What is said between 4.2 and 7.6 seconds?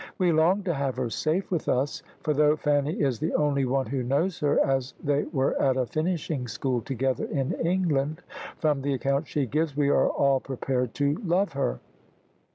her, as they were at a finishing school together in